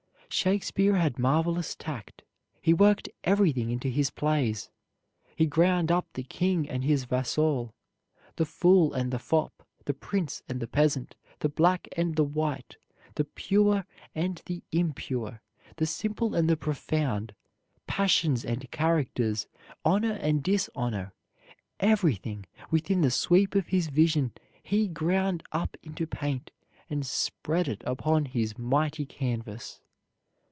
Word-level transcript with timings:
Shakespeare 0.33 0.95
had 0.95 1.19
marvelous 1.19 1.75
tact; 1.75 2.21
he 2.61 2.73
worked 2.73 3.09
everything 3.25 3.69
into 3.69 3.89
his 3.89 4.09
plays. 4.11 4.69
He 5.35 5.45
ground 5.45 5.91
up 5.91 6.07
the 6.13 6.23
king 6.23 6.69
and 6.69 6.85
his 6.85 7.03
vassal, 7.03 7.75
the 8.37 8.45
fool 8.45 8.93
and 8.93 9.11
the 9.11 9.19
fop, 9.19 9.67
the 9.83 9.93
prince 9.93 10.41
and 10.47 10.61
the 10.61 10.69
peasant, 10.69 11.15
the 11.39 11.49
black 11.49 11.89
and 11.97 12.15
the 12.15 12.23
white, 12.23 12.77
the 13.15 13.25
pure 13.25 13.85
and 14.15 14.41
the 14.45 14.63
impure, 14.71 15.41
the 15.75 15.85
simple 15.85 16.33
and 16.33 16.49
the 16.49 16.55
profound, 16.55 17.35
passions 17.85 18.45
and 18.45 18.71
characters, 18.71 19.47
honor 19.83 20.13
and 20.13 20.43
dishonor, 20.43 21.11
everything 21.81 22.45
within 22.71 23.01
the 23.01 23.11
sweep 23.11 23.53
of 23.53 23.67
his 23.67 23.87
vision 23.87 24.31
he 24.63 24.87
ground 24.87 25.43
up 25.51 25.75
into 25.83 26.07
paint 26.07 26.51
and 26.89 27.05
spread 27.05 27.67
it 27.67 27.83
upon 27.85 28.23
his 28.23 28.57
mighty 28.57 29.05
canvas. 29.05 29.81